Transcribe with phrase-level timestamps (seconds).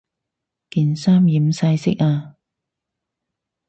[0.71, 2.35] 件衫染晒色呀